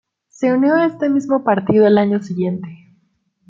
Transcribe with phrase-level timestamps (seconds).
[0.29, 2.69] Se unió a ese mismo partido al año siguiente.